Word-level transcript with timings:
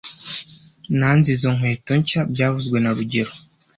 Nanze 0.97 1.27
izo 1.35 1.49
nkweto 1.55 1.91
nshya 1.99 2.21
byavuzwe 2.33 2.77
na 2.81 2.91
rugero 2.97 3.31